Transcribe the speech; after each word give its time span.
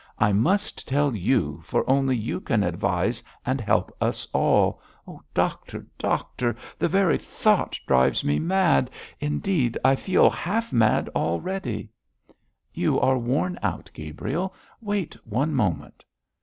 I 0.17 0.33
must 0.33 0.87
tell 0.87 1.15
you, 1.15 1.59
for 1.63 1.87
only 1.87 2.17
you 2.17 2.39
can 2.39 2.63
advise 2.63 3.21
and 3.45 3.61
help 3.61 3.95
us 4.01 4.27
all. 4.33 4.81
Doctor! 5.31 5.85
doctor! 5.99 6.55
the 6.79 6.87
very 6.87 7.19
thought 7.19 7.79
drives 7.85 8.23
me 8.23 8.39
mad 8.39 8.89
indeed, 9.19 9.77
I 9.85 9.93
feel 9.95 10.31
half 10.31 10.73
mad 10.73 11.07
already.' 11.09 11.91
'You 12.73 12.99
are 12.99 13.19
worn 13.19 13.59
out, 13.61 13.91
Gabriel. 13.93 14.55
Wait 14.81 15.15
one 15.23 15.53
moment.' 15.53 16.03